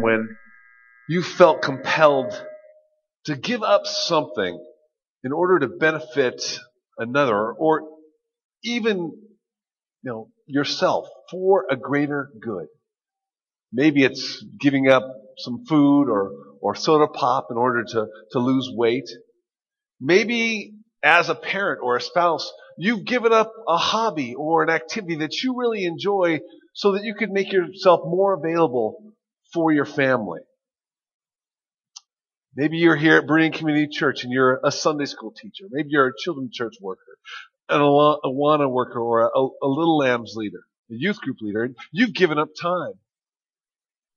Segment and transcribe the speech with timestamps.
[0.00, 0.36] when
[1.08, 2.32] you felt compelled
[3.26, 4.62] to give up something
[5.22, 6.58] in order to benefit
[6.98, 7.82] another or
[8.62, 12.66] even you know yourself for a greater good.
[13.72, 15.04] Maybe it's giving up
[15.38, 16.30] some food or,
[16.60, 19.08] or soda pop in order to, to lose weight.
[20.00, 25.16] Maybe as a parent or a spouse, you've given up a hobby or an activity
[25.16, 26.40] that you really enjoy
[26.72, 29.13] so that you could make yourself more available
[29.54, 30.40] for your family.
[32.56, 35.64] Maybe you're here at Berean Community Church and you're a Sunday school teacher.
[35.70, 37.00] Maybe you're a children's church worker,
[37.68, 41.70] an Awana worker, or a, a Little Lambs leader, a youth group leader.
[41.90, 42.94] You've given up time,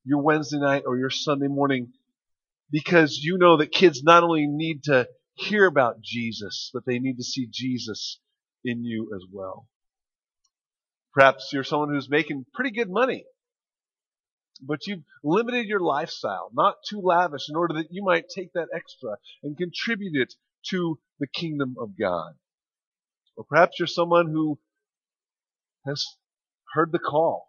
[0.03, 1.93] your Wednesday night or your Sunday morning,
[2.71, 7.17] because you know that kids not only need to hear about Jesus, but they need
[7.17, 8.19] to see Jesus
[8.63, 9.67] in you as well.
[11.13, 13.25] Perhaps you're someone who's making pretty good money
[14.59, 18.69] but you've limited your lifestyle, not too lavish, in order that you might take that
[18.73, 20.33] extra and contribute it
[20.69, 22.33] to the kingdom of God.
[23.35, 24.59] Or perhaps you're someone who
[25.85, 26.05] has
[26.73, 27.47] heard the call,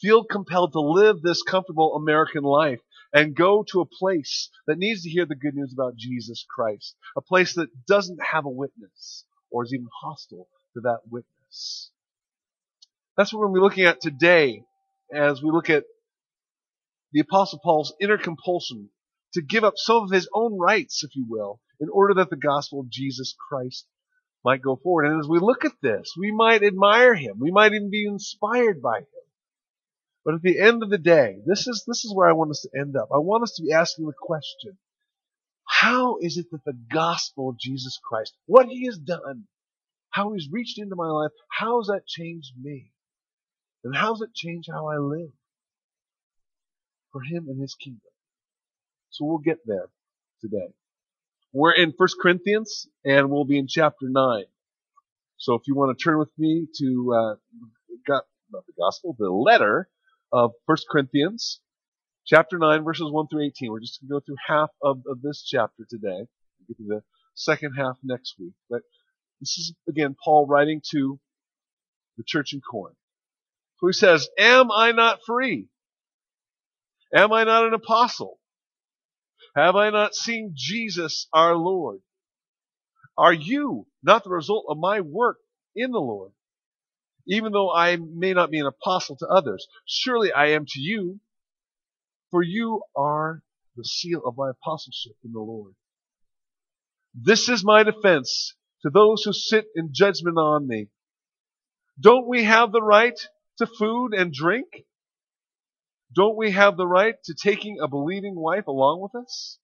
[0.00, 2.80] feel compelled to live this comfortable American life
[3.12, 6.96] and go to a place that needs to hear the good news about Jesus Christ,
[7.16, 11.90] a place that doesn't have a witness or is even hostile to that witness.
[13.16, 14.64] That's what we're going to be looking at today
[15.14, 15.84] as we look at
[17.12, 18.90] the Apostle Paul's inner compulsion
[19.34, 22.36] to give up some of his own rights, if you will, in order that the
[22.36, 23.86] gospel of Jesus Christ
[24.44, 25.06] might go forward.
[25.06, 27.38] And as we look at this, we might admire him.
[27.40, 29.06] We might even be inspired by him.
[30.24, 32.60] But at the end of the day, this is, this is where I want us
[32.62, 33.08] to end up.
[33.14, 34.76] I want us to be asking the question,
[35.66, 39.44] how is it that the gospel of Jesus Christ, what he has done,
[40.10, 42.92] how he's reached into my life, how has that changed me?
[43.84, 45.30] And how does it change how I live?
[47.12, 48.00] For Him and His kingdom.
[49.10, 49.86] So we'll get there
[50.40, 50.72] today.
[51.52, 54.44] We're in 1 Corinthians and we'll be in chapter 9.
[55.36, 57.34] So if you want to turn with me to, uh,
[58.06, 59.88] got, not the gospel, the letter
[60.32, 61.60] of 1 Corinthians,
[62.26, 63.72] chapter 9, verses 1 through 18.
[63.72, 66.26] We're just going to go through half of, of this chapter today.
[66.26, 67.02] We'll get to the
[67.34, 68.52] second half next week.
[68.68, 68.82] But
[69.40, 71.18] this is, again, Paul writing to
[72.16, 72.96] the church in Corinth.
[73.82, 75.68] He says, Am I not free?
[77.14, 78.38] Am I not an apostle?
[79.56, 82.00] Have I not seen Jesus our Lord?
[83.18, 85.38] Are you not the result of my work
[85.74, 86.32] in the Lord?
[87.26, 91.20] Even though I may not be an apostle to others, surely I am to you,
[92.30, 93.42] for you are
[93.76, 95.74] the seal of my apostleship in the Lord.
[97.14, 100.88] This is my defense to those who sit in judgment on me.
[102.00, 103.18] Don't we have the right
[103.60, 104.86] to food and drink?
[106.14, 109.58] Don't we have the right to taking a believing wife along with us,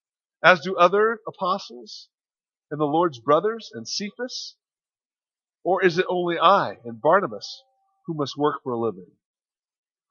[0.44, 2.08] as do other apostles
[2.70, 4.54] and the Lord's brothers and Cephas?
[5.64, 7.62] Or is it only I and Barnabas
[8.06, 9.10] who must work for a living?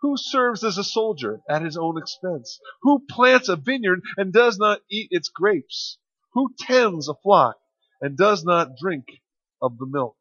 [0.01, 2.59] Who serves as a soldier at his own expense?
[2.81, 6.00] Who plants a vineyard and does not eat its grapes?
[6.34, 7.56] Who tends a flock
[8.01, 9.06] and does not drink
[9.62, 10.18] of the milk?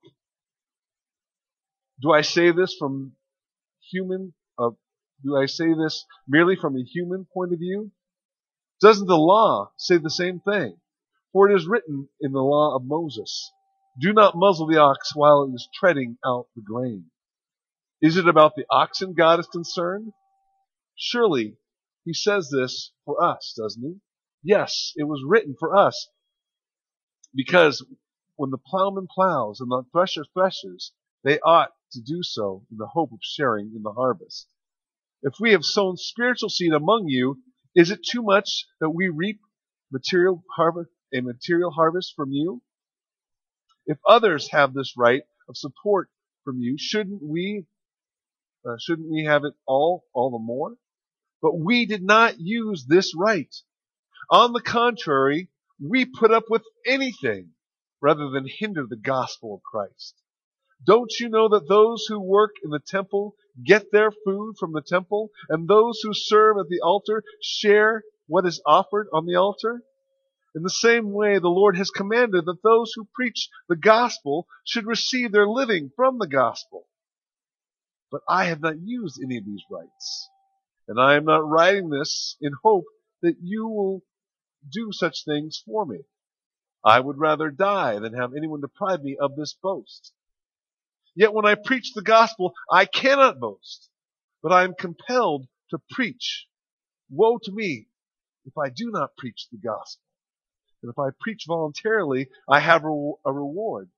[2.01, 3.17] Do I say this from
[3.95, 4.71] human, uh,
[5.23, 7.93] do I say this merely from a human point of view?
[8.81, 10.77] Doesn't the law say the same thing?
[11.33, 13.51] For it is written in the law of Moses,
[14.01, 17.07] do not muzzle the ox while it is treading out the grain.
[18.03, 20.13] Is it about the oxen God is concerned?
[20.97, 21.57] Surely
[22.05, 24.01] he says this for us, doesn't he?
[24.43, 26.09] Yes, it was written for us.
[27.35, 27.85] Because
[28.37, 32.87] when the plowman plows and the thresher threshes, they ought to do so in the
[32.87, 34.49] hope of sharing in the harvest.
[35.23, 37.43] If we have sown spiritual seed among you,
[37.75, 39.41] is it too much that we reap
[39.91, 42.63] material harvest, a material harvest from you?
[43.87, 46.11] If others have this right of support
[46.45, 47.67] from you, shouldn't we,
[48.67, 50.77] uh, shouldn't we have it all, all the more?
[51.43, 53.55] But we did not use this right.
[54.31, 55.49] On the contrary,
[55.81, 57.51] we put up with anything
[58.01, 60.15] rather than hinder the gospel of Christ.
[60.85, 63.35] Don't you know that those who work in the temple
[63.65, 68.47] get their food from the temple, and those who serve at the altar share what
[68.47, 69.83] is offered on the altar?
[70.55, 74.87] In the same way, the Lord has commanded that those who preach the gospel should
[74.87, 76.87] receive their living from the gospel.
[78.11, 80.29] But I have not used any of these rights.
[80.87, 82.85] And I am not writing this in hope
[83.23, 84.03] that you will
[84.71, 86.01] do such things for me.
[86.85, 90.13] I would rather die than have anyone deprive me of this boast.
[91.17, 93.89] Yet when I preach the gospel, I cannot boast,
[94.43, 96.49] but I am compelled to preach
[97.11, 97.89] Woe to me
[98.45, 100.03] if I do not preach the gospel.
[100.83, 103.91] And if I preach voluntarily, I have a reward.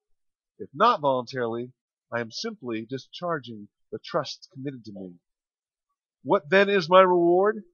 [0.58, 1.72] If not voluntarily,
[2.12, 5.14] I am simply discharging the trust committed to me.
[6.22, 7.64] What then is my reward?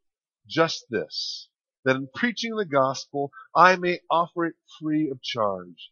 [0.47, 1.49] Just this,
[1.85, 5.91] that in preaching the gospel, I may offer it free of charge,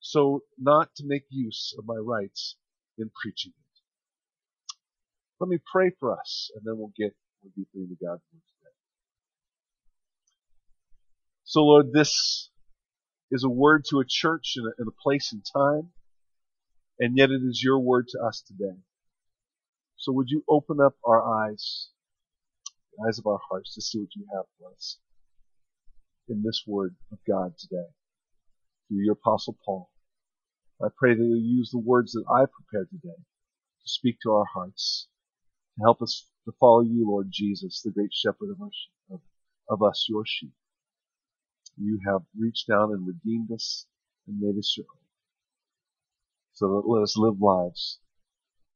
[0.00, 2.56] so not to make use of my rights
[2.98, 3.80] in preaching it.
[5.40, 8.74] Let me pray for us, and then we'll get more deeply into God's word today.
[11.44, 12.50] So Lord, this
[13.30, 15.90] is a word to a church in a, in a place and time,
[16.98, 18.78] and yet it is your word to us today.
[19.96, 21.88] So would you open up our eyes,
[22.96, 24.98] the eyes of our hearts to see what you have for us
[26.28, 27.88] in this word of God today
[28.88, 29.90] through your apostle Paul.
[30.80, 34.44] I pray that you'll use the words that I prepared today to speak to our
[34.44, 35.08] hearts,
[35.76, 38.70] to help us to follow you, Lord Jesus, the great shepherd of, our,
[39.10, 39.20] of,
[39.68, 40.52] of us, your sheep.
[41.76, 43.86] You have reached down and redeemed us
[44.26, 45.02] and made us your own.
[46.54, 47.98] So that let us live lives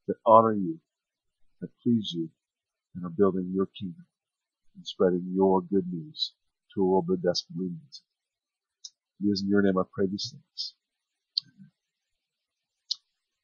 [0.08, 0.80] that honor you,
[1.60, 2.30] that please you,
[2.94, 4.06] and are building your kingdom
[4.76, 6.32] and spreading your good news
[6.74, 8.02] to a world that desperately needs
[9.20, 9.26] it.
[9.26, 10.74] It is in your name I pray these things.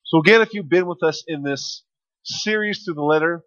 [0.09, 1.85] So again, if you've been with us in this
[2.25, 3.43] series through the letter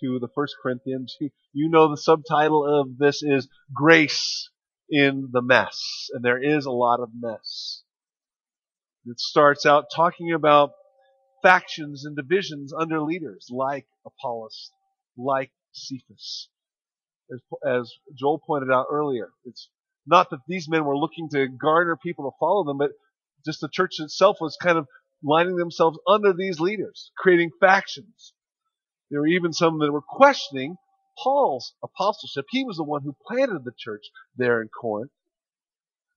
[0.00, 1.14] to the First Corinthians,
[1.52, 4.48] you know the subtitle of this is Grace
[4.88, 5.78] in the Mess.
[6.14, 7.82] And there is a lot of mess.
[9.04, 10.70] It starts out talking about
[11.42, 14.70] factions and divisions under leaders like Apollos,
[15.18, 16.48] like Cephas.
[17.30, 19.68] As, as Joel pointed out earlier, it's
[20.06, 22.92] not that these men were looking to garner people to follow them, but
[23.44, 24.86] just the church itself was kind of
[25.22, 28.32] lining themselves under these leaders, creating factions.
[29.10, 30.76] There were even some that were questioning
[31.22, 32.46] Paul's apostleship.
[32.50, 34.04] He was the one who planted the church
[34.36, 35.10] there in Corinth.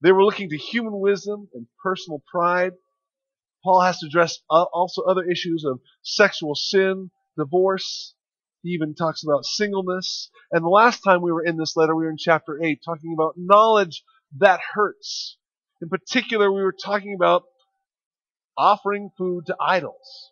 [0.01, 2.73] They were looking to human wisdom and personal pride.
[3.63, 8.15] Paul has to address uh, also other issues of sexual sin, divorce.
[8.63, 10.29] He even talks about singleness.
[10.51, 13.13] And the last time we were in this letter, we were in chapter 8, talking
[13.13, 14.03] about knowledge
[14.37, 15.37] that hurts.
[15.81, 17.43] In particular, we were talking about
[18.57, 20.31] offering food to idols.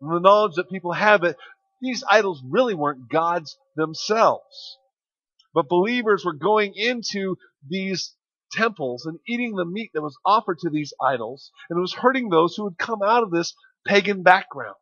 [0.00, 1.36] And the knowledge that people have that
[1.80, 4.78] these idols really weren't gods themselves.
[5.54, 7.36] But believers were going into
[7.66, 8.14] these
[8.52, 12.28] temples and eating the meat that was offered to these idols, and it was hurting
[12.28, 13.54] those who had come out of this
[13.86, 14.76] pagan background.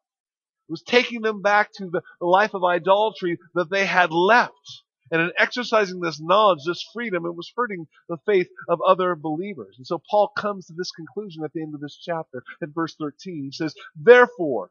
[0.69, 4.83] It was taking them back to the, life of idolatry that they had left.
[5.11, 9.77] And in exercising this knowledge, this freedom, it was hurting the faith of other believers.
[9.79, 12.95] And so Paul comes to this conclusion at the end of this chapter in verse
[12.99, 13.45] 13.
[13.45, 14.71] He says, Therefore,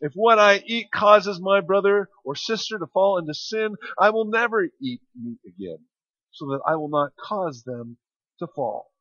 [0.00, 4.26] if what I eat causes my brother or sister to fall into sin, I will
[4.26, 5.78] never eat meat again,
[6.30, 7.96] so that I will not cause them
[8.38, 8.92] to fall.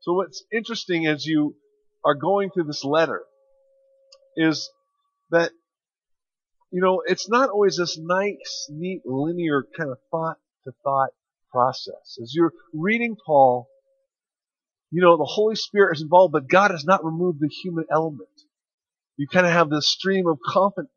[0.00, 1.54] So what's interesting as you
[2.04, 3.22] are going through this letter
[4.36, 4.70] is
[5.30, 5.52] that,
[6.70, 11.10] you know, it's not always this nice, neat, linear kind of thought to thought
[11.50, 12.18] process.
[12.22, 13.68] As you're reading Paul,
[14.90, 18.28] you know, the Holy Spirit is involved, but God has not removed the human element
[19.18, 20.38] you kind of have this stream of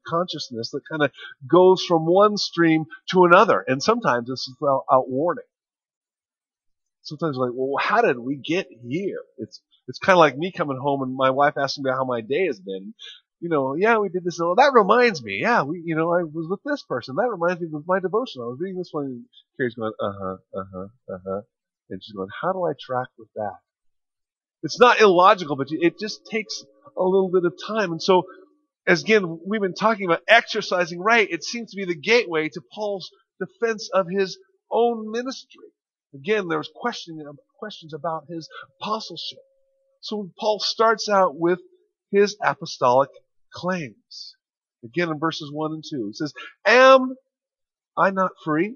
[0.08, 1.12] consciousness that kind of
[1.50, 3.66] goes from one stream to another.
[3.68, 5.44] And sometimes this is without warning.
[7.02, 9.22] Sometimes like, well, how did we get here?
[9.40, 12.22] It's, it's kind of like me coming home and my wife asking me how my
[12.22, 12.94] day has been.
[13.42, 14.40] You know, yeah, we did this.
[14.40, 15.40] Well, that reminds me.
[15.42, 17.16] Yeah, we, you know, I was with this person.
[17.16, 18.44] That reminds me of my devotion.
[18.44, 19.26] I was reading this one and
[19.58, 21.42] Carrie's going, uh huh, uh huh, uh huh.
[21.90, 23.58] And she's going, how do I track with that?
[24.62, 26.64] It's not illogical, but it just takes
[26.96, 27.92] a little bit of time.
[27.92, 28.28] And so,
[28.86, 31.28] as again, we've been talking about exercising right.
[31.28, 34.38] It seems to be the gateway to Paul's defense of his
[34.72, 35.66] own ministry.
[36.14, 37.26] Again, there's questioning,
[37.58, 38.48] questions about his
[38.80, 39.40] apostleship.
[40.02, 41.60] So Paul starts out with
[42.12, 43.10] his apostolic
[43.54, 44.36] claims.
[44.84, 46.34] Again, in verses 1 and 2, he says,
[46.66, 47.16] Am
[47.98, 48.76] I not free?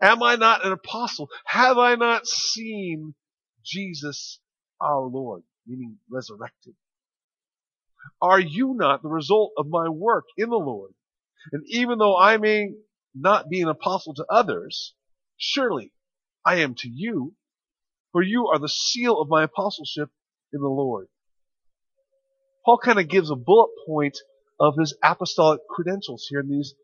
[0.00, 1.28] Am I not an apostle?
[1.44, 3.14] Have I not seen
[3.64, 4.38] Jesus
[4.80, 5.42] our Lord?
[5.66, 6.74] meaning resurrected.
[8.20, 10.92] Are you not the result of my work in the Lord?
[11.52, 12.74] And even though I may
[13.14, 14.94] not be an apostle to others,
[15.36, 15.92] surely
[16.44, 17.34] I am to you,
[18.12, 20.10] for you are the seal of my apostleship
[20.52, 21.08] in the Lord.
[22.64, 24.18] Paul kind of gives a bullet point
[24.60, 26.74] of his apostolic credentials here in these,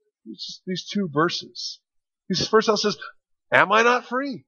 [0.66, 1.80] these two verses.
[2.28, 2.96] He first says,
[3.52, 4.44] Am I not free?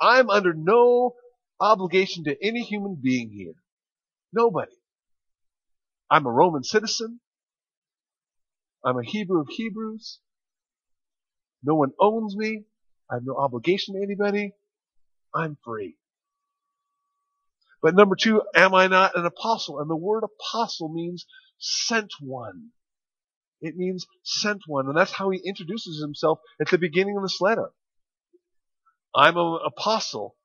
[0.00, 1.14] I'm under no
[1.60, 3.54] obligation to any human being here.
[4.32, 4.72] Nobody.
[6.10, 7.20] I'm a Roman citizen.
[8.84, 10.20] I'm a Hebrew of Hebrews.
[11.62, 12.64] No one owns me.
[13.10, 14.52] I have no obligation to anybody.
[15.34, 15.96] I'm free.
[17.82, 19.80] But number two, am I not an apostle?
[19.80, 21.26] And the word apostle means
[21.58, 22.70] sent one.
[23.60, 24.86] It means sent one.
[24.86, 27.70] And that's how he introduces himself at the beginning of this letter.
[29.14, 30.36] I'm an apostle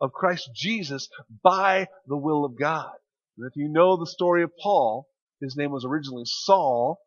[0.00, 1.08] of Christ Jesus
[1.42, 2.92] by the will of God.
[3.36, 5.08] And if you know the story of Paul,
[5.40, 6.98] his name was originally Saul.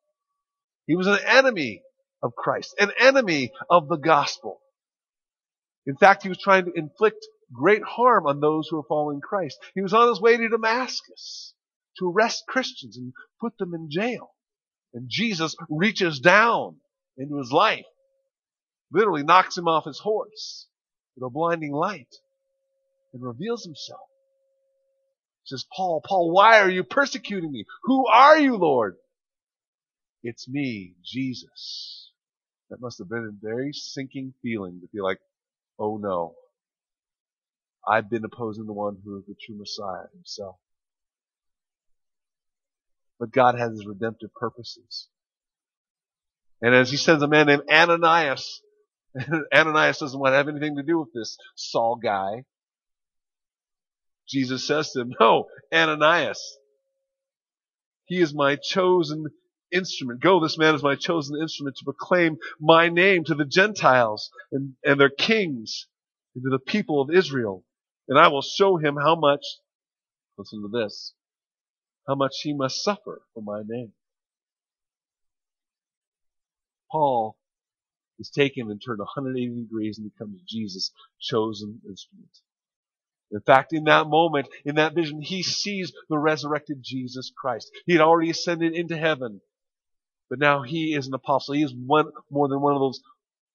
[0.87, 1.83] He was an enemy
[2.23, 4.61] of Christ, an enemy of the gospel.
[5.85, 9.57] In fact, he was trying to inflict great harm on those who are following Christ.
[9.75, 11.53] He was on his way to Damascus
[11.99, 14.31] to arrest Christians and put them in jail.
[14.93, 16.77] And Jesus reaches down
[17.17, 17.85] into his life,
[18.91, 20.67] literally knocks him off his horse
[21.15, 22.13] with a blinding light
[23.13, 24.01] and reveals himself.
[25.43, 27.65] He says, Paul, Paul, why are you persecuting me?
[27.83, 28.95] Who are you, Lord?
[30.23, 32.11] It's me, Jesus.
[32.69, 35.19] That must have been a very sinking feeling to feel like,
[35.79, 36.35] oh no,
[37.87, 40.57] I've been opposing the one who is the true Messiah himself.
[43.19, 45.07] But God has his redemptive purposes.
[46.61, 48.61] And as he sends a man named Ananias,
[49.53, 52.45] Ananias doesn't want to have anything to do with this Saul guy.
[54.27, 56.39] Jesus says to him, No, Ananias,
[58.05, 59.25] he is my chosen
[59.71, 60.21] instrument.
[60.21, 64.73] Go, this man is my chosen instrument to proclaim my name to the Gentiles and,
[64.83, 65.87] and their kings
[66.35, 67.63] and to the people of Israel.
[68.11, 69.39] And I will show him how much,
[70.37, 71.13] listen to this,
[72.05, 73.93] how much he must suffer for my name.
[76.91, 77.37] Paul
[78.19, 80.91] is taken and turned 180 degrees and becomes Jesus'
[81.21, 82.27] chosen instrument.
[83.31, 87.71] In fact, in that moment, in that vision, he sees the resurrected Jesus Christ.
[87.85, 89.39] He had already ascended into heaven,
[90.29, 91.55] but now he is an apostle.
[91.55, 92.99] He is one more than one of those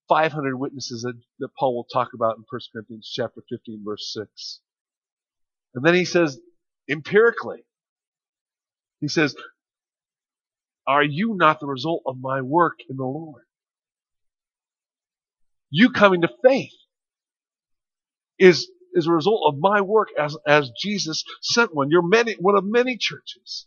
[0.08, 4.60] 500 witnesses that, that Paul will talk about in 1 Corinthians chapter 15 verse 6.
[5.74, 6.38] And then he says,
[6.88, 7.64] empirically,
[9.00, 9.36] he says,
[10.86, 13.42] are you not the result of my work in the Lord?
[15.70, 16.72] You coming to faith
[18.38, 21.90] is, is a result of my work as, as Jesus sent one.
[21.90, 23.66] You're many, one of many churches.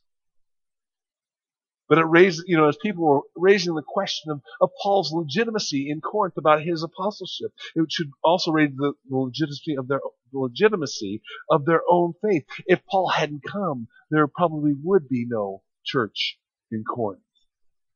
[1.89, 5.89] But it raised, you know, as people were raising the question of, of Paul's legitimacy
[5.89, 9.99] in Corinth about his apostleship, it should also raise the, the legitimacy of their
[10.31, 12.45] the legitimacy of their own faith.
[12.67, 16.37] If Paul hadn't come, there probably would be no church
[16.71, 17.23] in Corinth.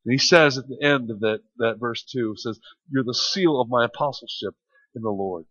[0.06, 2.60] And he says at the end of that, that verse 2, says,
[2.90, 4.56] You're the seal of my apostleship
[4.96, 5.46] in the Lord.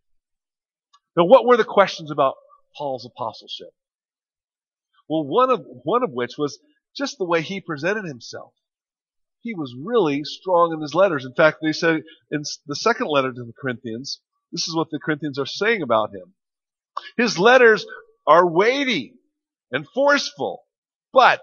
[1.16, 2.34] Now, what were the questions about
[2.76, 3.70] Paul's apostleship?
[5.08, 6.58] Well, one of, one of which was,
[6.96, 8.52] just the way he presented himself.
[9.40, 11.24] He was really strong in his letters.
[11.24, 14.20] In fact, they said in the second letter to the Corinthians,
[14.52, 16.34] this is what the Corinthians are saying about him.
[17.16, 17.86] His letters
[18.26, 19.14] are weighty
[19.72, 20.62] and forceful,
[21.12, 21.40] but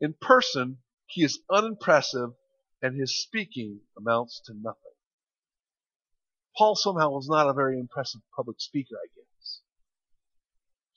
[0.00, 2.30] in person, he is unimpressive
[2.82, 4.76] and his speaking amounts to nothing.
[6.56, 9.29] Paul somehow was not a very impressive public speaker, I guess.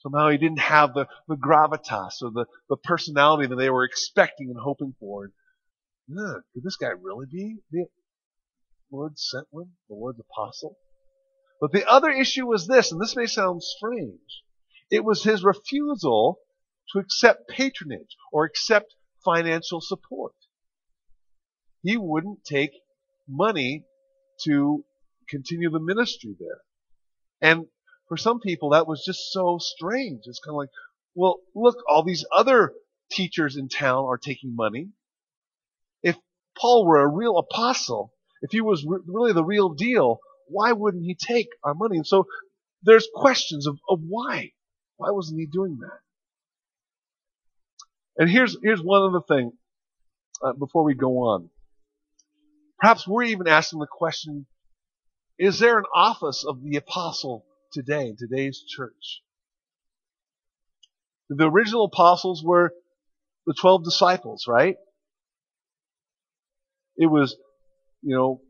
[0.04, 4.50] Somehow he didn't have the, the gravitas or the, the personality that they were expecting
[4.50, 5.24] and hoping for.
[5.24, 7.86] And, could this guy really be the
[8.92, 10.76] Lord's sent one, the Lord's apostle?
[11.58, 14.42] But the other issue was this, and this may sound strange.
[14.90, 16.38] It was his refusal
[16.92, 18.94] to accept patronage or accept
[19.24, 20.34] financial support.
[21.82, 22.72] He wouldn't take
[23.26, 23.84] money
[24.44, 24.84] to
[25.30, 26.60] continue the ministry there.
[27.40, 27.66] And
[28.08, 30.22] for some people, that was just so strange.
[30.26, 30.70] It's kind of like,
[31.14, 32.72] well, look, all these other
[33.10, 34.88] teachers in town are taking money.
[36.02, 36.16] If
[36.58, 40.18] Paul were a real apostle, if he was re- really the real deal,
[40.48, 41.96] why wouldn't he take our money?
[41.96, 42.26] And so
[42.82, 44.50] there's questions of, of why.
[44.96, 46.00] Why wasn't he doing that?
[48.16, 49.52] And here's, here's one other thing
[50.42, 51.48] uh, before we go on.
[52.78, 54.46] Perhaps we're even asking the question,
[55.38, 59.22] is there an office of the apostle today, in today's church.
[61.28, 62.72] The original apostles were
[63.46, 64.76] the 12 disciples, right?
[66.96, 67.36] It was,
[68.02, 68.40] you know,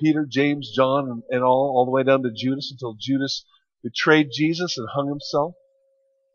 [0.00, 3.44] Peter, James, John, and, and all, all the way down to Judas until Judas
[3.82, 5.54] betrayed Jesus and hung himself.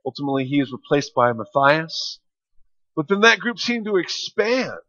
[0.06, 2.20] Ultimately, he is replaced by Matthias.
[2.96, 4.80] But then that group seemed to expand.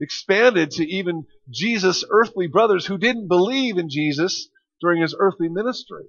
[0.00, 4.48] Expanded to even Jesus' earthly brothers who didn't believe in Jesus
[4.82, 6.04] during his earthly ministry.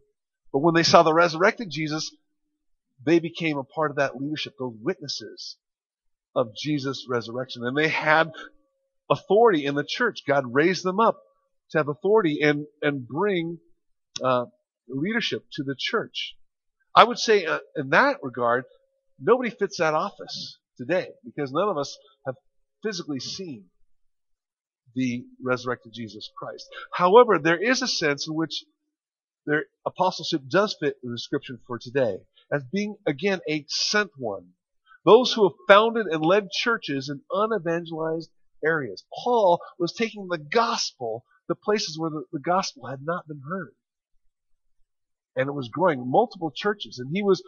[0.51, 2.13] But when they saw the resurrected Jesus,
[3.05, 5.57] they became a part of that leadership, those witnesses
[6.35, 7.65] of Jesus' resurrection.
[7.65, 8.31] And they had
[9.09, 10.23] authority in the church.
[10.27, 11.21] God raised them up
[11.71, 13.59] to have authority and, and bring
[14.23, 14.45] uh,
[14.87, 16.35] leadership to the church.
[16.95, 18.65] I would say uh, in that regard,
[19.19, 22.35] nobody fits that office today because none of us have
[22.83, 23.65] physically seen
[24.95, 26.67] the resurrected Jesus Christ.
[26.91, 28.63] However, there is a sense in which
[29.45, 32.17] their apostleship does fit the description for today
[32.51, 34.49] as being again a sent one.
[35.05, 38.29] Those who have founded and led churches in unevangelized
[38.65, 39.03] areas.
[39.23, 43.73] Paul was taking the gospel to places where the, the gospel had not been heard.
[45.35, 46.99] And it was growing multiple churches.
[46.99, 47.43] And he was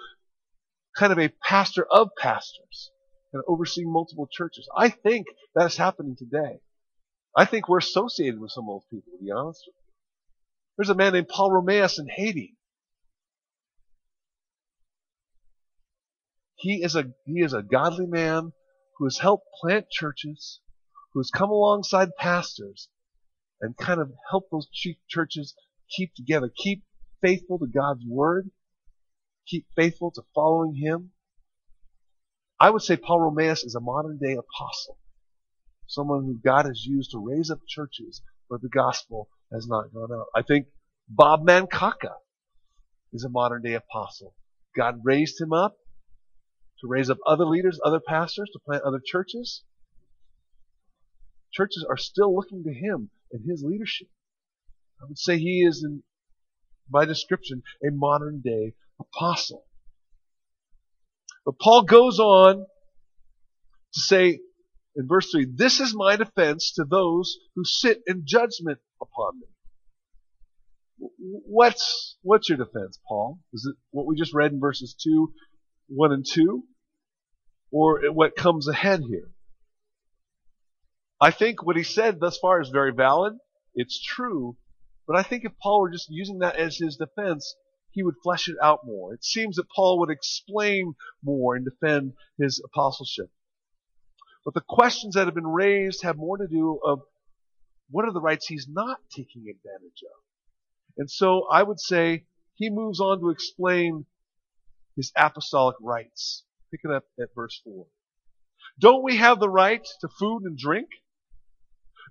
[0.98, 2.92] kind of a pastor of pastors
[3.32, 4.68] and overseeing multiple churches.
[4.76, 6.60] I think that is happening today.
[7.36, 9.82] I think we're associated with some of those people, to be honest with you.
[10.78, 12.56] There's a man named Paul Romeus in Haiti.
[16.56, 18.54] He is a, he is a godly man
[18.98, 20.62] who has helped plant churches,
[21.14, 22.90] who has come alongside pastors
[23.62, 24.68] and kind of helped those
[25.08, 25.56] churches
[25.90, 26.84] keep together, keep
[27.22, 28.50] faithful to God's word,
[29.48, 31.12] keep faithful to following Him.
[32.60, 34.98] I would say Paul Romeus is a modern day apostle.
[35.88, 40.12] Someone who God has used to raise up churches where the gospel has not gone
[40.12, 40.28] out.
[40.36, 40.68] I think
[41.08, 42.14] Bob Mankaka
[43.14, 44.34] is a modern day apostle.
[44.76, 45.78] God raised him up
[46.82, 49.64] to raise up other leaders, other pastors, to plant other churches.
[51.54, 54.08] Churches are still looking to him and his leadership.
[55.02, 56.04] I would say he is, in,
[56.90, 59.64] by description, a modern day apostle.
[61.46, 64.40] But Paul goes on to say
[64.96, 69.48] in verse 3, This is my defense to those who sit in judgment upon me.
[71.20, 73.40] What's, what's your defense, Paul?
[73.54, 75.34] Is it what we just read in verses 2,
[75.88, 76.64] 1 and 2?
[77.72, 79.30] Or what comes ahead here?
[81.20, 83.34] I think what he said thus far is very valid.
[83.74, 84.58] It's true.
[85.08, 87.56] But I think if Paul were just using that as his defense,
[87.92, 89.14] he would flesh it out more.
[89.14, 93.30] It seems that Paul would explain more and defend his apostleship.
[94.46, 97.02] But the questions that have been raised have more to do of
[97.90, 100.22] what are the rights he's not taking advantage of.
[100.98, 104.06] And so I would say he moves on to explain
[104.96, 106.44] his apostolic rights.
[106.72, 107.88] Pick it up at verse 4.
[108.80, 110.90] Don't we have the right to food and drink?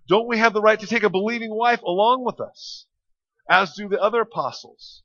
[0.09, 2.87] Don't we have the right to take a believing wife along with us,
[3.49, 5.03] as do the other apostles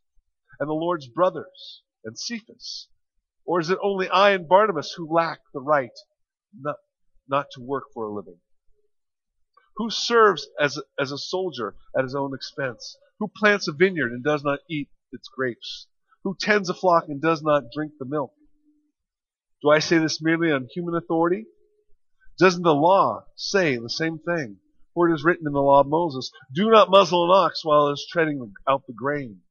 [0.59, 2.87] and the Lord's brothers and Cephas?
[3.45, 5.97] Or is it only I and Barnabas who lack the right
[7.29, 8.39] not to work for a living?
[9.77, 12.97] Who serves as, as a soldier at his own expense?
[13.19, 15.87] Who plants a vineyard and does not eat its grapes?
[16.23, 18.33] Who tends a flock and does not drink the milk?
[19.61, 21.45] Do I say this merely on human authority?
[22.37, 24.59] Doesn't the law say the same thing?
[24.93, 27.89] For it is written in the law of Moses, Do not muzzle an ox while
[27.89, 29.41] it is treading out the grain.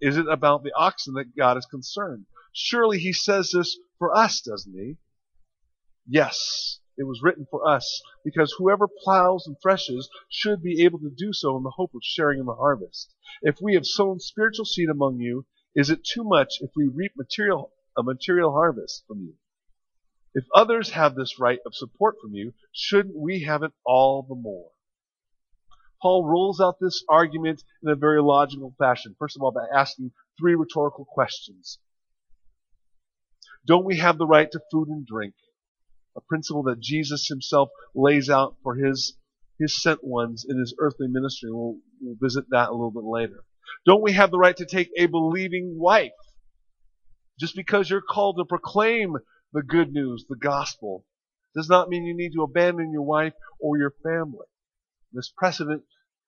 [0.00, 2.26] Is it about the oxen that God is concerned?
[2.52, 4.96] Surely he says this for us, doesn't he?
[6.06, 11.10] Yes, it was written for us, because whoever plows and threshes should be able to
[11.10, 13.14] do so in the hope of sharing in the harvest.
[13.42, 17.12] If we have sown spiritual seed among you, is it too much if we reap
[17.16, 19.34] material, a material harvest from you?
[20.34, 24.34] If others have this right of support from you, shouldn't we have it all the
[24.34, 24.70] more?
[26.02, 29.16] Paul rolls out this argument in a very logical fashion.
[29.18, 31.78] First of all, by asking three rhetorical questions.
[33.66, 35.34] Don't we have the right to food and drink?
[36.16, 39.16] A principle that Jesus himself lays out for his,
[39.58, 41.50] his sent ones in his earthly ministry.
[41.52, 43.44] We'll, we'll visit that a little bit later.
[43.84, 46.12] Don't we have the right to take a believing wife?
[47.38, 49.14] Just because you're called to proclaim
[49.52, 51.04] the good news, the gospel,
[51.54, 54.46] does not mean you need to abandon your wife or your family.
[55.12, 55.82] This precedent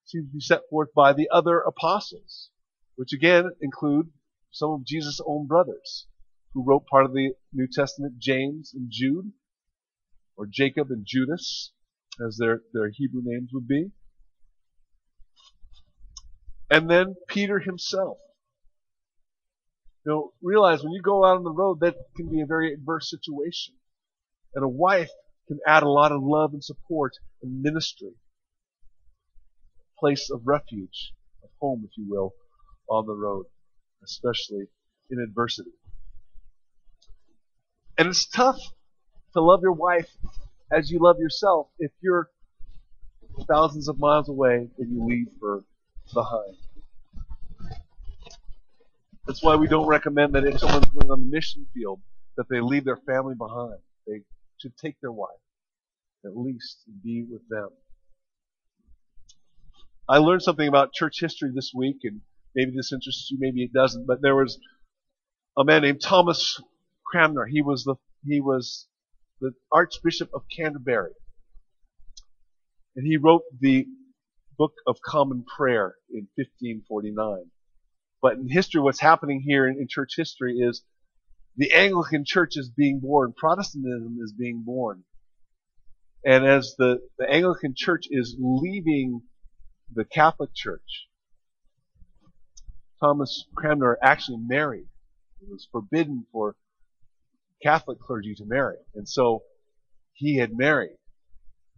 [0.04, 2.50] seems to be set forth by the other apostles,
[2.96, 4.10] which again include
[4.50, 6.06] some of Jesus' own brothers
[6.54, 9.32] who wrote part of the New Testament, James and Jude,
[10.38, 11.72] or Jacob and Judas,
[12.24, 13.90] as their, their Hebrew names would be.
[16.70, 18.18] And then Peter himself.
[20.06, 22.72] You know, realize when you go out on the road, that can be a very
[22.72, 23.74] adverse situation.
[24.54, 25.10] And a wife
[25.48, 28.12] can add a lot of love and support and ministry.
[29.98, 32.34] Place of refuge, of home, if you will,
[32.88, 33.46] on the road,
[34.04, 34.66] especially
[35.10, 35.72] in adversity.
[37.98, 38.60] And it's tough
[39.34, 40.10] to love your wife
[40.72, 42.28] as you love yourself if you're
[43.48, 45.62] thousands of miles away and you leave her
[46.12, 46.56] behind.
[49.26, 52.00] That's why we don't recommend that if someone's going on the mission field
[52.36, 53.78] that they leave their family behind.
[54.06, 54.22] They
[54.56, 55.28] should take their wife.
[56.24, 57.68] at least be with them.
[60.08, 62.22] I learned something about church history this week, and
[62.54, 64.06] maybe this interests you, maybe it doesn't.
[64.06, 64.58] But there was
[65.56, 66.60] a man named Thomas
[67.04, 67.46] Cranmer.
[67.46, 68.88] He was the he was
[69.40, 71.12] the Archbishop of Canterbury,
[72.96, 73.86] and he wrote the
[74.56, 77.50] Book of Common Prayer in 1549.
[78.20, 80.82] But in history, what's happening here in, in church history is
[81.56, 85.04] the Anglican Church is being born, Protestantism is being born.
[86.24, 89.22] And as the, the Anglican Church is leaving
[89.92, 91.06] the Catholic Church,
[93.00, 94.88] Thomas Cranmer actually married.
[95.40, 96.56] It was forbidden for
[97.62, 98.76] Catholic clergy to marry.
[98.94, 99.42] And so
[100.12, 100.96] he had married.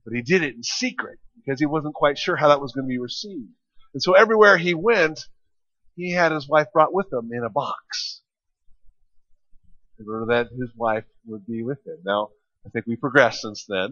[0.04, 2.86] But he did it in secret because he wasn't quite sure how that was going
[2.86, 3.50] to be received.
[3.92, 5.20] And so everywhere he went,
[5.96, 8.22] he had his wife brought with him in a box.
[9.98, 11.98] In order that his wife would be with him.
[12.04, 12.30] Now,
[12.66, 13.90] I think we've progressed since then.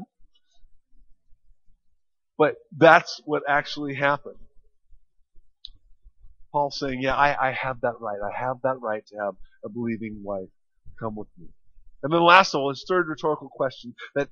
[2.38, 4.36] But that's what actually happened.
[6.52, 8.18] Paul saying, yeah, I, I have that right.
[8.22, 10.48] I have that right to have a believing wife
[10.98, 11.48] come with me.
[12.02, 14.28] And then last of all, his third rhetorical question that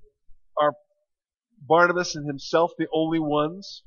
[0.61, 0.75] are
[1.61, 3.83] Barnabas and himself the only ones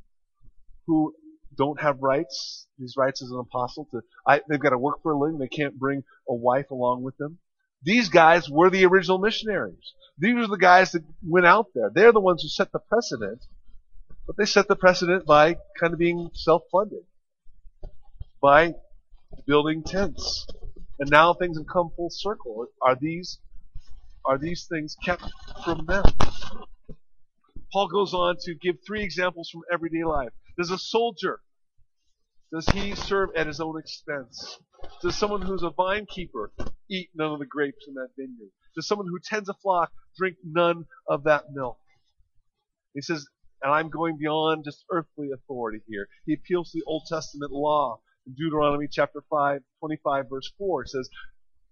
[0.88, 1.14] who
[1.56, 5.12] don't have rights, these rights as an apostle to, I, they've got to work for
[5.12, 5.40] a living.
[5.40, 7.38] They can't bring a wife along with them.
[7.84, 9.94] These guys were the original missionaries.
[10.18, 11.90] These were the guys that went out there.
[11.94, 13.46] They're the ones who set the precedent,
[14.28, 17.04] but they set the precedent by kind of being self-funded,
[18.42, 18.74] by
[19.48, 20.46] building tents.
[21.00, 22.68] And now things have come full circle.
[22.82, 23.40] Are these,
[24.26, 25.24] are these things kept
[25.64, 26.04] from them?
[27.72, 30.32] Paul goes on to give three examples from everyday life.
[30.58, 31.40] Does a soldier,
[32.52, 34.60] does he serve at his own expense?
[35.02, 36.52] Does someone who's a vine keeper
[36.90, 38.52] eat none of the grapes in that vineyard?
[38.76, 41.78] Does someone who tends a flock drink none of that milk?
[42.94, 43.28] He says,
[43.62, 46.08] and I'm going beyond just earthly authority here.
[46.26, 48.00] He appeals to the Old Testament law.
[48.26, 51.10] In Deuteronomy chapter 5, 25 verse 4, it says,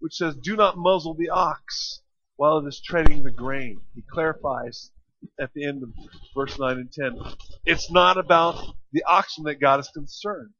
[0.00, 2.02] which says, do not muzzle the ox
[2.38, 3.80] while it is treading the grain.
[3.94, 4.92] He clarifies
[5.40, 5.90] at the end of
[6.34, 7.18] verse 9 and 10.
[7.66, 10.50] It's not about the oxen that God is concerned.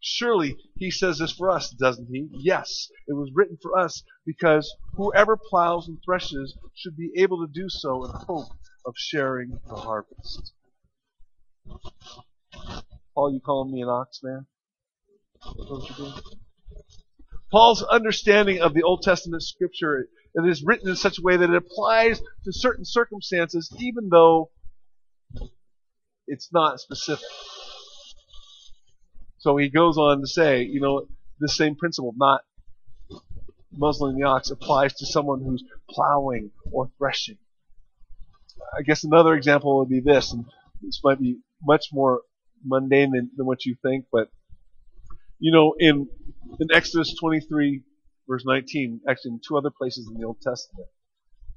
[0.00, 2.28] Surely he says this for us, doesn't he?
[2.30, 7.52] Yes, it was written for us because whoever plows and threshes should be able to
[7.52, 8.46] do so in hope
[8.84, 10.52] of sharing the harvest.
[13.12, 14.46] Paul, you calling me an ox man?
[17.50, 21.50] Paul's understanding of the Old Testament scripture it is written in such a way that
[21.50, 24.50] it applies to certain circumstances, even though
[26.26, 27.24] it's not specific.
[29.38, 31.06] So he goes on to say, you know,
[31.38, 32.42] the same principle, not
[33.72, 37.38] muzzling the ox, applies to someone who's plowing or threshing.
[38.76, 40.44] I guess another example would be this, and
[40.82, 42.22] this might be much more
[42.64, 44.28] mundane than, than what you think, but
[45.38, 46.08] you know, in
[46.58, 47.82] in Exodus 23,
[48.28, 50.88] verse 19, actually in two other places in the Old Testament.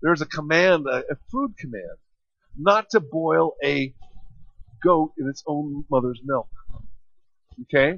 [0.02, 1.98] There's a command, a, a food command,
[2.58, 3.94] not to boil a
[4.84, 6.50] goat in its own mother's milk.
[7.64, 7.98] Okay?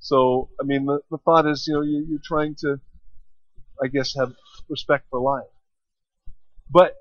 [0.00, 2.80] So, I mean, the, the thought is, you know, you, you're trying to,
[3.82, 4.32] I guess, have
[4.68, 5.48] respect for life.
[6.70, 6.94] But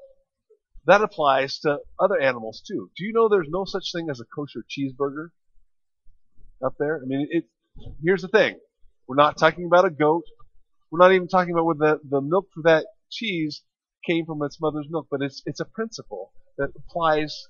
[0.86, 2.90] that applies to other animals too.
[2.96, 5.30] Do you know there's no such thing as a kosher cheeseburger
[6.66, 7.02] up there?
[7.04, 7.46] I mean, it,
[8.02, 8.58] here's the thing.
[9.08, 10.24] We're not talking about a goat.
[10.92, 13.64] We're not even talking about whether the, the milk for that cheese
[14.06, 17.48] came from its mother's milk, but it's it's a principle that applies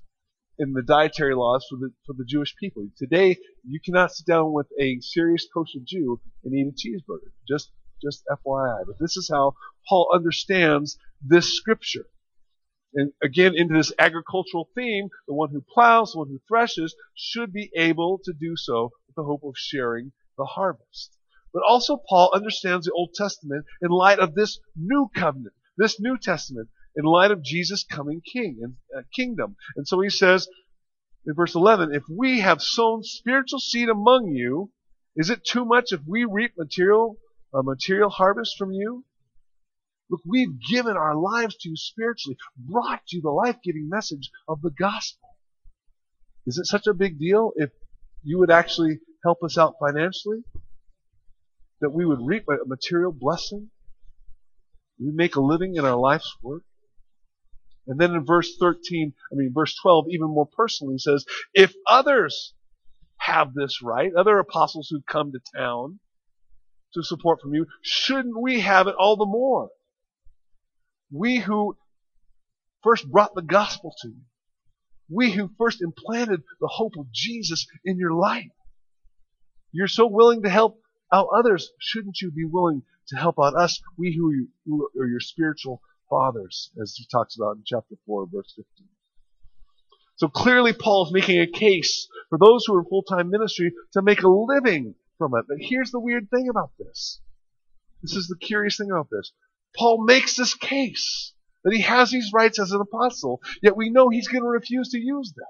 [0.58, 2.88] in the dietary laws for the for the Jewish people.
[2.98, 7.32] Today, you cannot sit down with a serious kosher Jew and eat a cheeseburger.
[7.48, 7.72] Just
[8.02, 8.86] just FYI.
[8.86, 9.54] But this is how
[9.88, 12.06] Paul understands this scripture.
[12.94, 17.52] And again, into this agricultural theme, the one who plows, the one who threshes, should
[17.54, 21.17] be able to do so with the hope of sharing the harvest.
[21.54, 26.18] But also Paul understands the Old Testament in light of this new covenant, this New
[26.18, 29.56] Testament, in light of Jesus coming king and uh, kingdom.
[29.76, 30.48] And so he says
[31.26, 34.72] in verse 11, if we have sown spiritual seed among you,
[35.16, 37.18] is it too much if we reap material,
[37.54, 39.04] a material harvest from you?
[40.10, 44.72] Look, we've given our lives to you spiritually, brought you the life-giving message of the
[44.72, 45.28] gospel.
[46.46, 47.72] Is it such a big deal if
[48.24, 50.44] you would actually help us out financially?
[51.82, 53.70] That we would reap a material blessing.
[55.00, 56.64] We make a living in our life's work.
[57.86, 62.54] And then in verse 13, I mean, verse 12, even more personally, says, if others
[63.18, 66.00] have this right, other apostles who come to town
[66.94, 69.70] to support from you, shouldn't we have it all the more?
[71.12, 71.78] We who
[72.84, 74.22] first brought the gospel to you,
[75.10, 78.52] We who first implanted the hope of Jesus in your life.
[79.72, 81.72] You're so willing to help out others.
[81.80, 86.72] Shouldn't you be willing to help out us, we who, who are your spiritual fathers,
[86.82, 88.88] as he talks about in chapter 4, verse 15.
[90.18, 94.02] So clearly Paul is making a case for those who are in full-time ministry to
[94.02, 95.46] make a living from it.
[95.48, 97.22] But here's the weird thing about this.
[98.02, 99.32] This is the curious thing about this.
[99.76, 104.10] Paul makes this case that he has these rights as an apostle, yet we know
[104.10, 105.46] he's going to refuse to use them.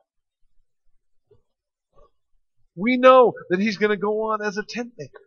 [2.75, 5.26] We know that he's going to go on as a tent maker,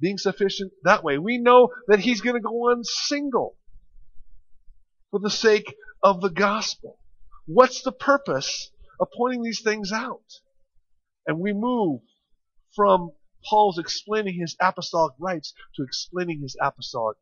[0.00, 1.18] being sufficient that way.
[1.18, 3.56] We know that he's going to go on single
[5.10, 6.98] for the sake of the gospel.
[7.46, 10.40] What's the purpose of pointing these things out?
[11.26, 12.00] And we move
[12.74, 13.10] from
[13.44, 17.16] Paul's explaining his apostolic rights to explaining his apostolic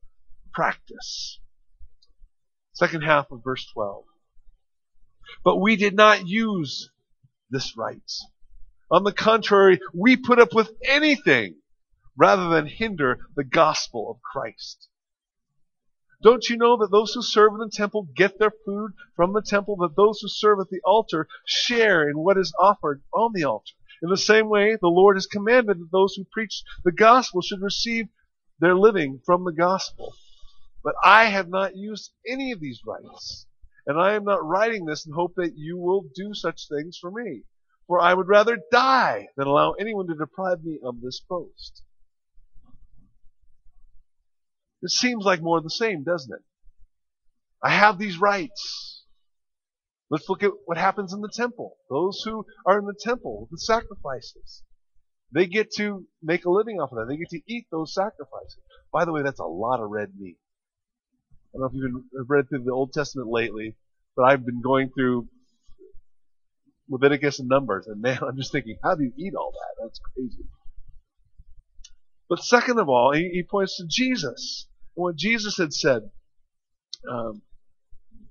[0.52, 1.40] practice.
[2.72, 4.04] Second half of verse 12.
[5.44, 6.90] But we did not use
[7.50, 8.00] this right.
[8.90, 11.56] On the contrary, we put up with anything
[12.18, 14.88] rather than hinder the gospel of Christ.
[16.20, 19.40] Don't you know that those who serve in the temple get their food from the
[19.40, 23.44] temple, that those who serve at the altar share in what is offered on the
[23.44, 23.72] altar?
[24.02, 27.62] In the same way, the Lord has commanded that those who preach the gospel should
[27.62, 28.08] receive
[28.58, 30.12] their living from the gospel.
[30.82, 33.46] But I have not used any of these rights,
[33.86, 37.12] and I am not writing this in hope that you will do such things for
[37.12, 37.44] me.
[37.86, 41.84] For I would rather die than allow anyone to deprive me of this post.
[44.82, 46.42] It seems like more of the same, doesn't it?
[47.62, 49.04] I have these rights.
[50.10, 51.76] Let's look at what happens in the temple.
[51.90, 54.62] Those who are in the temple, the sacrifices,
[55.32, 57.06] they get to make a living off of that.
[57.08, 58.58] They get to eat those sacrifices.
[58.92, 60.38] By the way, that's a lot of red meat.
[61.54, 63.76] I don't know if you've been read through the Old Testament lately,
[64.16, 65.28] but I've been going through
[66.88, 69.82] Leviticus and Numbers, and man, I'm just thinking, how do you eat all that?
[69.82, 70.44] That's crazy.
[72.28, 76.10] But second of all, he, he points to Jesus and what Jesus had said.
[77.10, 77.42] Um,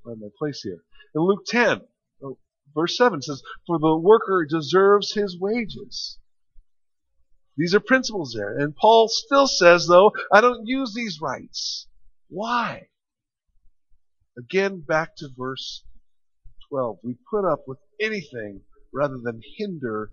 [0.04, 0.84] find my place here
[1.16, 1.82] in Luke 10,
[2.76, 6.20] verse 7 says, "For the worker deserves his wages."
[7.58, 11.88] These are principles there, and Paul still says, though, I don't use these rights.
[12.30, 12.90] Why?
[14.38, 15.84] Again, back to verse
[16.70, 17.00] 12.
[17.04, 18.62] We put up with anything
[18.94, 20.12] rather than hinder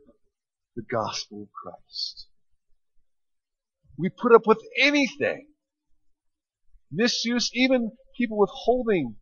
[0.75, 2.29] the gospel of Christ.
[3.99, 5.47] We put up with anything.
[6.91, 9.17] Misuse, even people withholding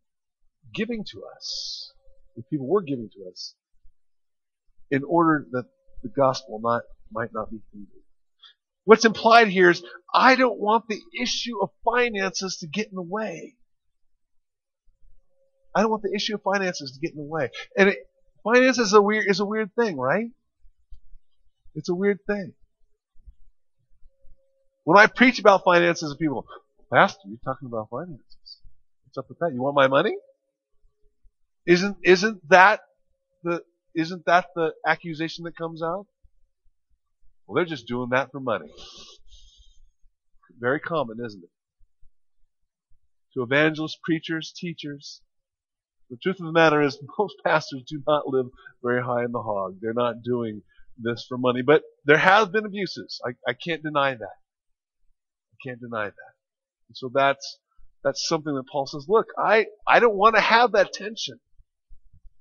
[0.74, 1.92] giving to us.
[2.36, 3.54] If people were giving to us,
[4.90, 5.64] in order that
[6.02, 7.88] the gospel not, might not be hindered.
[8.84, 9.82] What's implied here is,
[10.12, 13.54] I don't want the issue of finances to get in the way.
[15.74, 17.50] I don't want the issue of finances to get in the way.
[17.76, 17.98] And it,
[18.42, 20.26] finance is a weird is a weird thing, right?
[21.74, 22.52] It's a weird thing.
[24.84, 26.46] When I preach about finances to people,
[26.92, 28.58] Pastor, you're talking about finances.
[29.04, 29.52] What's up with that?
[29.54, 30.16] You want my money?
[31.66, 32.80] Isn't isn't that
[33.44, 33.62] the
[33.94, 36.06] isn't that the accusation that comes out?
[37.46, 38.70] Well, they're just doing that for money.
[40.58, 41.50] Very common, isn't it?
[43.34, 45.22] To evangelists, preachers, teachers,
[46.12, 48.46] the truth of the matter is, most pastors do not live
[48.82, 49.78] very high in the hog.
[49.80, 50.62] They're not doing
[50.98, 51.62] this for money.
[51.62, 53.18] But there have been abuses.
[53.24, 54.41] I, I can't deny that.
[55.64, 56.32] Can't deny that.
[56.88, 57.58] And so that's
[58.02, 61.38] that's something that Paul says, look, I, I don't want to have that tension.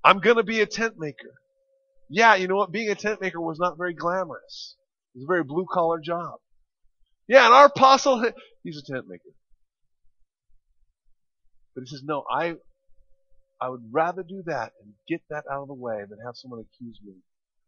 [0.04, 1.34] I'm gonna be a tent maker.
[2.10, 2.72] Yeah, you know what?
[2.72, 4.76] Being a tent maker was not very glamorous.
[5.14, 6.40] It was a very blue collar job.
[7.28, 8.22] Yeah, and our apostle,
[8.64, 9.30] he's a tent maker.
[11.76, 12.56] But he says, no, I,
[13.62, 16.60] I would rather do that and get that out of the way than have someone
[16.60, 17.14] accuse me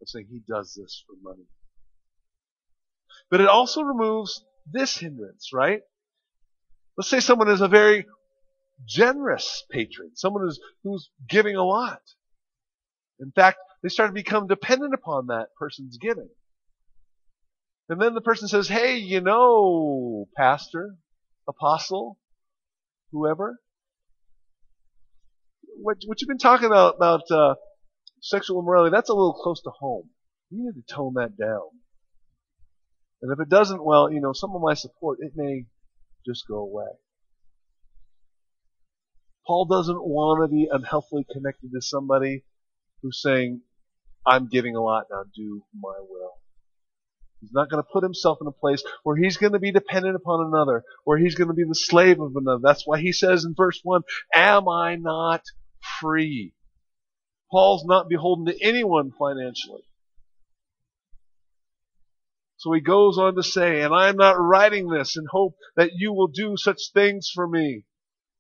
[0.01, 1.45] of saying he does this for money.
[3.29, 5.81] But it also removes this hindrance, right?
[6.97, 8.05] Let's say someone is a very
[8.85, 12.01] generous patron, someone who's, who's giving a lot.
[13.19, 16.29] In fact, they start to become dependent upon that person's giving.
[17.89, 20.95] And then the person says, hey, you know, pastor,
[21.47, 22.17] apostle,
[23.11, 23.59] whoever,
[25.81, 27.55] what, what you've been talking about, about uh,
[28.21, 30.09] sexual immorality, that's a little close to home.
[30.49, 31.69] You need to tone that down.
[33.23, 35.63] And if it doesn't, well, you know, some of my support, it may
[36.25, 36.89] just go away.
[39.47, 42.43] Paul doesn't want to be unhealthily connected to somebody
[43.01, 43.61] who's saying,
[44.25, 46.33] I'm giving a lot, now do my will.
[47.39, 50.17] He's not going to put himself in a place where he's going to be dependent
[50.17, 52.59] upon another, where he's going to be the slave of another.
[52.61, 54.01] That's why he says in verse 1,
[54.35, 55.43] Am I not
[56.01, 56.53] free?
[57.49, 59.83] Paul's not beholden to anyone financially.
[62.63, 65.89] So he goes on to say, and I am not writing this in hope that
[65.97, 67.83] you will do such things for me,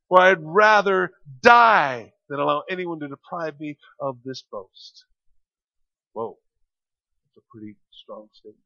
[0.07, 5.03] for I'd rather die than allow anyone to deprive me of this boast.
[6.13, 6.37] Whoa.
[7.25, 8.63] That's a pretty strong statement.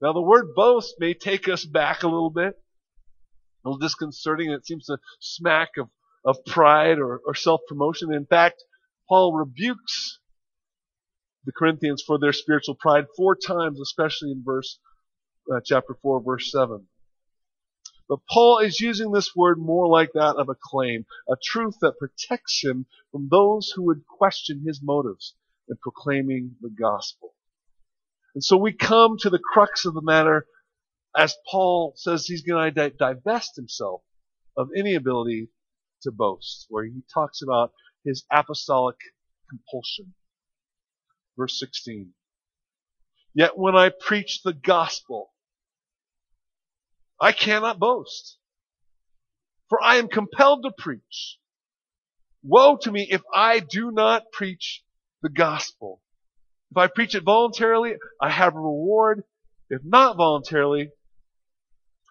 [0.00, 2.54] Now the word boast may take us back a little bit,
[3.64, 4.52] a little disconcerting.
[4.52, 5.88] It seems to smack of,
[6.24, 8.14] of pride or, or self-promotion.
[8.14, 8.62] In fact,
[9.08, 10.20] Paul rebukes
[11.46, 14.78] the Corinthians for their spiritual pride four times, especially in verse
[15.50, 16.86] uh, chapter 4, verse 7.
[18.08, 21.98] But Paul is using this word more like that of a claim, a truth that
[21.98, 25.34] protects him from those who would question his motives
[25.68, 27.34] in proclaiming the gospel.
[28.34, 30.46] And so we come to the crux of the matter
[31.16, 34.02] as Paul says he's going to divest himself
[34.56, 35.48] of any ability
[36.02, 37.72] to boast, where he talks about
[38.04, 38.96] his apostolic
[39.48, 40.14] compulsion.
[41.36, 42.12] Verse 16.
[43.34, 45.32] Yet when I preach the gospel,
[47.20, 48.38] I cannot boast.
[49.68, 51.38] For I am compelled to preach.
[52.42, 54.84] Woe to me if I do not preach
[55.22, 56.00] the gospel.
[56.70, 59.24] If I preach it voluntarily, I have a reward.
[59.68, 60.90] If not voluntarily,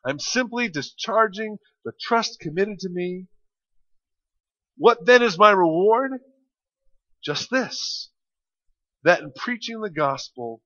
[0.06, 3.28] I'm simply discharging the trust committed to me.
[4.78, 6.12] What then is my reward?
[7.24, 8.12] Just this
[9.06, 10.62] that in preaching the gospel,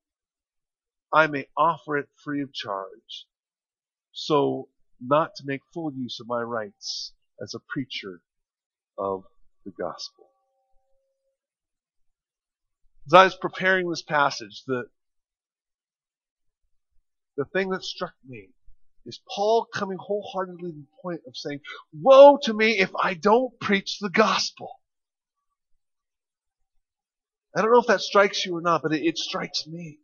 [1.12, 3.26] I may offer it free of charge,
[4.12, 8.22] so not to make full use of my rights as a preacher
[8.96, 9.24] of
[9.66, 10.26] the gospel.
[13.08, 14.84] As I was preparing this passage, the,
[17.36, 18.48] the thing that struck me
[19.04, 21.60] is Paul coming wholeheartedly to the point of saying,
[21.92, 24.79] Woe to me if I don't preach the gospel.
[27.54, 29.98] I don't know if that strikes you or not, but it, it strikes me.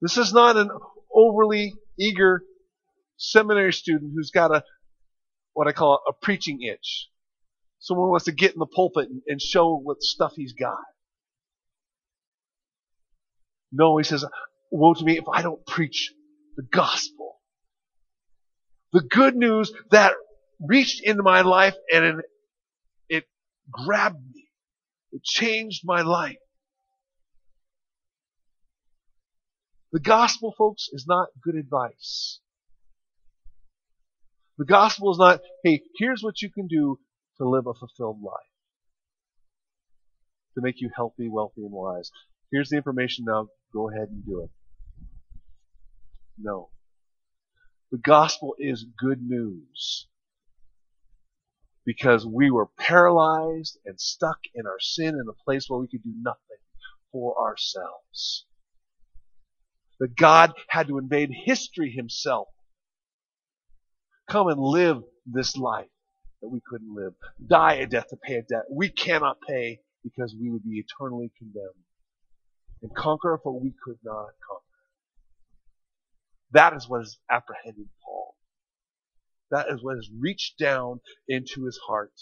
[0.00, 0.70] This is not an
[1.12, 2.42] overly eager
[3.16, 4.62] seminary student who's got a,
[5.54, 7.08] what I call a, preaching itch.
[7.78, 10.78] Someone wants to get in the pulpit and, and show what stuff he's got.
[13.72, 14.24] No, he says,
[14.70, 16.12] woe to me if I don't preach
[16.56, 17.36] the gospel.
[18.92, 20.14] The good news that
[20.60, 22.22] reached into my life and
[23.08, 23.24] it
[23.70, 24.45] grabbed me.
[25.16, 26.36] It changed my life.
[29.92, 32.40] The gospel, folks, is not good advice.
[34.58, 36.98] The gospel is not, hey, here's what you can do
[37.38, 38.52] to live a fulfilled life.
[40.56, 42.10] To make you healthy, wealthy, and wise.
[42.52, 44.50] Here's the information now, go ahead and do it.
[46.38, 46.68] No.
[47.90, 50.08] The gospel is good news
[51.86, 56.02] because we were paralyzed and stuck in our sin in a place where we could
[56.02, 56.40] do nothing
[57.12, 58.44] for ourselves.
[60.00, 62.48] That God had to invade history himself.
[64.28, 65.86] Come and live this life
[66.42, 67.14] that we couldn't live.
[67.46, 71.32] Die a death to pay a debt we cannot pay because we would be eternally
[71.38, 71.84] condemned.
[72.82, 74.62] And conquer what we could not conquer.
[76.52, 78.25] That is what is apprehended Paul.
[79.50, 82.12] That is what has reached down into his heart.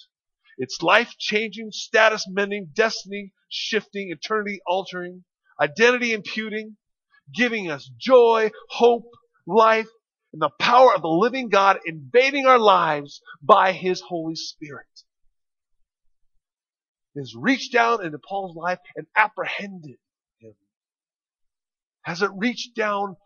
[0.58, 5.24] It's life changing, status mending, destiny shifting, eternity altering,
[5.60, 6.76] identity imputing,
[7.32, 9.10] giving us joy, hope,
[9.46, 9.88] life,
[10.32, 14.86] and the power of the living God invading our lives by his Holy Spirit.
[17.14, 19.98] It has reached down into Paul's life and apprehended
[20.38, 20.54] him.
[22.02, 23.16] Has it reached down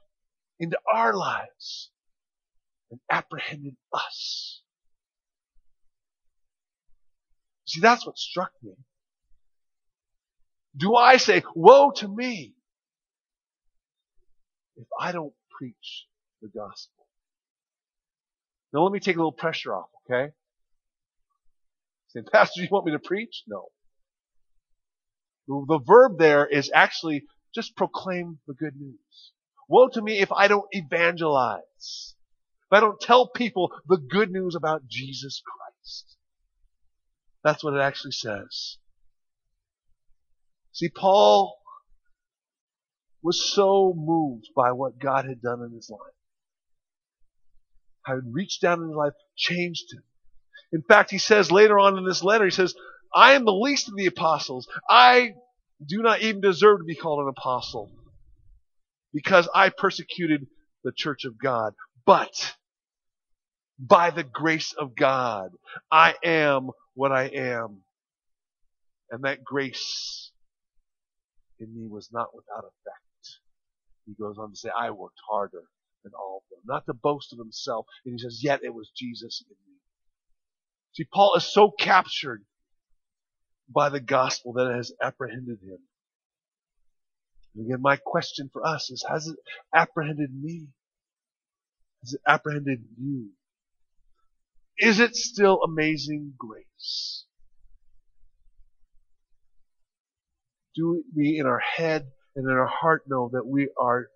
[0.61, 1.90] into our lives
[2.90, 4.62] and apprehended us.
[7.66, 8.72] See, that's what struck me.
[10.77, 12.55] Do I say, woe to me
[14.77, 16.07] if I don't preach
[16.40, 17.07] the gospel?
[18.72, 20.33] Now let me take a little pressure off, okay?
[22.08, 23.42] Say, Pastor, you want me to preach?
[23.46, 23.67] No.
[25.46, 29.33] The verb there is actually just proclaim the good news.
[29.69, 32.15] Woe to me if I don't evangelize.
[32.71, 36.16] If I don't tell people the good news about Jesus Christ.
[37.42, 38.77] That's what it actually says.
[40.73, 41.56] See, Paul
[43.23, 46.00] was so moved by what God had done in his life.
[48.02, 50.02] How had reached down in his life, changed him.
[50.73, 52.75] In fact, he says later on in this letter, he says,
[53.14, 54.69] I am the least of the apostles.
[54.88, 55.33] I
[55.85, 57.90] do not even deserve to be called an apostle
[59.12, 60.46] because I persecuted
[60.85, 61.73] the church of God.
[62.04, 62.54] But
[63.79, 65.50] by the grace of God,
[65.90, 67.79] I am what I am.
[69.10, 70.31] And that grace
[71.60, 73.38] in me was not without effect.
[74.06, 75.62] He goes on to say, I worked harder
[76.02, 76.60] than all of them.
[76.66, 77.87] Not to boast of himself.
[78.04, 79.79] And he says, yet it was Jesus in me.
[80.94, 82.42] See, Paul is so captured
[83.68, 85.79] by the gospel that it has apprehended him.
[87.54, 89.37] And again, my question for us is, has it
[89.74, 90.68] apprehended me?
[92.02, 93.29] Has it apprehended you?
[94.79, 97.24] Is it still amazing grace?
[100.76, 102.06] Do we in our head
[102.37, 104.06] and in our heart know that we are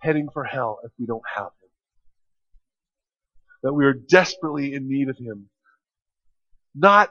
[0.00, 1.70] heading for hell if we don't have Him?
[3.62, 5.48] That we are desperately in need of Him.
[6.74, 7.10] Not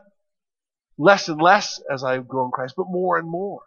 [1.00, 3.62] less and less as I grow in Christ, but more and more.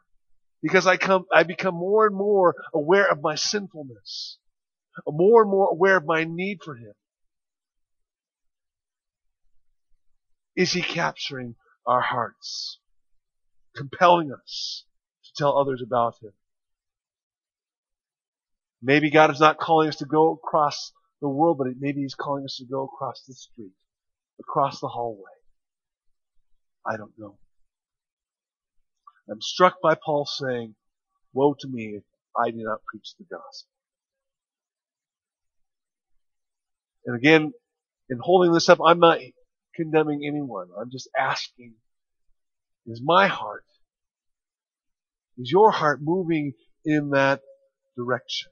[0.62, 4.38] Because I come, I become more and more aware of my sinfulness.
[5.09, 6.93] More and more aware of my need for Him.
[10.57, 12.78] Is He capturing our hearts?
[13.76, 14.84] Compelling us
[15.24, 16.32] to tell others about Him?
[18.82, 22.44] Maybe God is not calling us to go across the world, but maybe He's calling
[22.44, 23.74] us to go across the street,
[24.40, 25.30] across the hallway.
[26.86, 27.38] I don't know.
[29.30, 30.74] I'm struck by Paul saying,
[31.32, 32.03] Woe to me if
[32.36, 33.70] I do not preach the gospel.
[37.07, 37.53] And again,
[38.09, 39.18] in holding this up, I'm not
[39.81, 40.68] condemning anyone.
[40.78, 41.74] I'm just asking,
[42.87, 43.64] is my heart,
[45.39, 46.53] is your heart moving
[46.85, 47.41] in that
[47.97, 48.51] direction?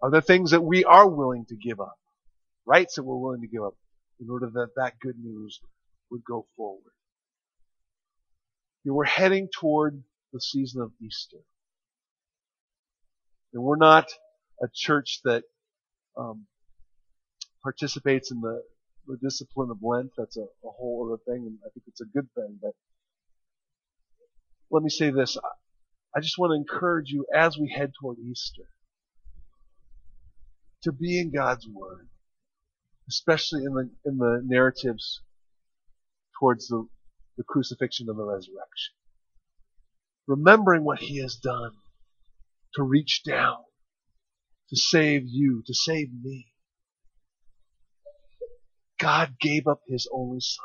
[0.00, 1.98] Are there things that we are willing to give up?
[2.64, 3.74] Rights that we're willing to give up
[4.20, 5.60] in order that that good news
[6.10, 6.92] would go forward?
[8.84, 10.02] You we're heading toward
[10.32, 11.38] the season of Easter.
[13.52, 14.06] And we're not
[14.62, 15.42] a church that
[16.16, 16.46] um,
[17.68, 18.62] participates in the,
[19.06, 20.10] the discipline of Lent.
[20.16, 22.58] That's a, a whole other thing, and I think it's a good thing.
[22.62, 22.72] But
[24.70, 25.36] let me say this.
[26.16, 28.70] I just want to encourage you as we head toward Easter
[30.84, 32.08] to be in God's Word,
[33.10, 35.20] especially in the, in the narratives
[36.40, 36.86] towards the,
[37.36, 38.94] the crucifixion and the resurrection.
[40.26, 41.72] Remembering what He has done
[42.76, 43.58] to reach down,
[44.70, 46.46] to save you, to save me.
[48.98, 50.64] God gave up His only Son.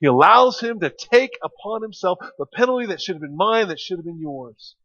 [0.00, 3.80] He allows Him to take upon Himself the penalty that should have been mine, that
[3.80, 4.76] should have been yours.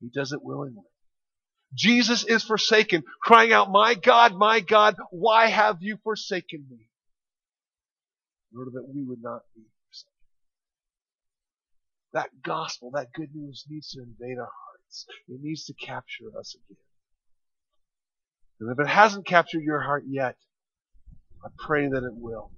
[0.00, 0.84] He does it willingly.
[1.74, 6.88] Jesus is forsaken, crying out, My God, my God, why have you forsaken me?
[8.52, 10.12] In order that we would not be forsaken.
[12.12, 14.69] That gospel, that good news needs to invade our hearts.
[15.28, 16.76] It needs to capture us again.
[18.60, 20.36] And if it hasn't captured your heart yet,
[21.44, 22.50] I pray that it will.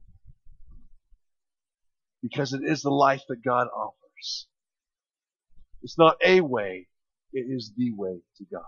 [2.22, 4.46] Because it is the life that God offers.
[5.82, 6.88] It's not a way,
[7.32, 8.62] it is the way to God.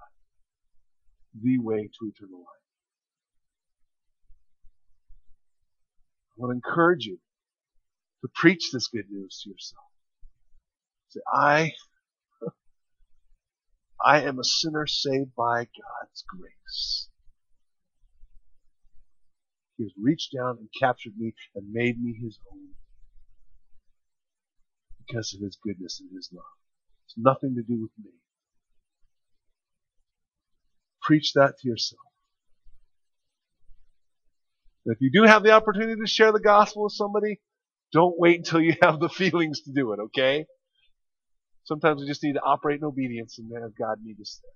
[1.40, 2.64] The way to eternal life.
[6.30, 7.18] I want to encourage you
[8.22, 9.84] to preach this good news to yourself.
[11.10, 11.72] Say, I,
[14.04, 17.08] I am a sinner saved by God's grace.
[19.78, 22.74] He has reached down and captured me and made me his own
[25.06, 26.44] because of his goodness and his love.
[27.06, 28.12] It's nothing to do with me.
[31.02, 32.00] Preach that to yourself.
[34.84, 37.40] And if you do have the opportunity to share the gospel with somebody,
[37.92, 40.46] don't wait until you have the feelings to do it, okay?
[41.64, 44.52] Sometimes we just need to operate in obedience and have God meet us there.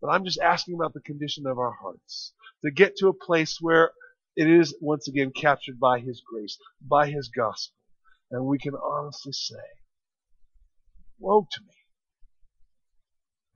[0.00, 2.32] But I'm just asking about the condition of our hearts.
[2.64, 3.92] To get to a place where
[4.36, 7.76] it is once again captured by His grace, by His gospel.
[8.30, 9.56] And we can honestly say,
[11.18, 11.74] Woe to me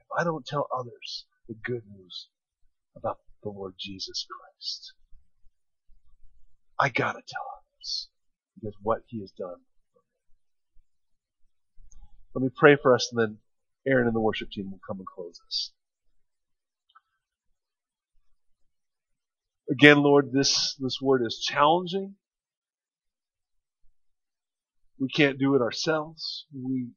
[0.00, 2.28] if I don't tell others the good news
[2.96, 4.92] about the Lord Jesus Christ.
[6.78, 8.08] I gotta tell others
[8.54, 9.60] because what He has done.
[12.34, 13.38] Let me pray for us and then
[13.86, 15.72] Aaron and the worship team will come and close us.
[19.70, 22.14] Again, Lord, this, this word is challenging.
[24.98, 26.46] We can't do it ourselves.
[26.54, 26.88] We